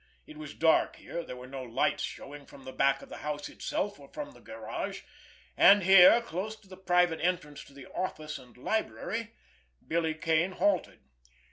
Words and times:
It 0.25 0.35
was 0.35 0.55
dark 0.55 0.95
here, 0.95 1.23
there 1.23 1.35
were 1.35 1.45
no 1.45 1.61
lights 1.61 2.01
showing 2.01 2.47
from 2.47 2.63
the 2.63 2.71
back 2.73 3.03
of 3.03 3.09
the 3.09 3.17
house 3.19 3.49
itself 3.49 3.99
or 3.99 4.07
from 4.07 4.31
the 4.31 4.41
garage; 4.41 5.03
and 5.55 5.83
here, 5.83 6.23
close 6.23 6.55
to 6.61 6.67
the 6.67 6.75
private 6.75 7.21
entrance 7.21 7.63
to 7.65 7.73
the 7.75 7.85
"office" 7.85 8.39
and 8.39 8.57
library, 8.57 9.35
Billy 9.87 10.15
Kane 10.15 10.53
halted. 10.53 11.01